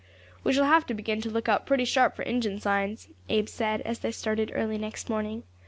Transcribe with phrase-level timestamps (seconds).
[0.43, 3.81] "We shall have to begin to look out pretty sharp for Injin signs," Abe said,
[3.81, 5.43] as they started early next morning.